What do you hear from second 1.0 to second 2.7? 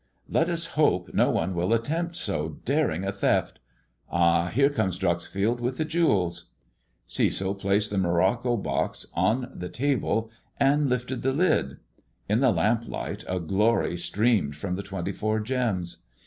no one will attempt so